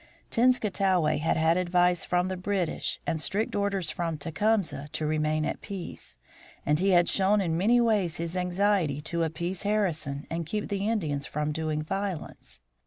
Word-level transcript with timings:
Tenskwatawa 0.31 1.19
had 1.19 1.37
had 1.37 1.57
advice 1.57 2.03
from 2.05 2.27
the 2.27 2.35
British, 2.35 2.99
and 3.05 3.21
strict 3.21 3.55
orders 3.55 3.91
from 3.91 4.17
Tecumseh 4.17 4.87
to 4.93 5.05
remain 5.05 5.45
at 5.45 5.61
peace, 5.61 6.17
and 6.65 6.79
he 6.79 6.89
had 6.89 7.07
shown 7.07 7.39
in 7.39 7.55
many 7.55 7.79
ways 7.79 8.17
his 8.17 8.35
anxiety 8.35 8.99
to 9.01 9.21
appease 9.21 9.61
Harrison 9.61 10.25
and 10.27 10.47
keep 10.47 10.69
the 10.69 10.89
Indians 10.89 11.27
from 11.27 11.51
doing 11.51 11.83
violence. 11.83 12.61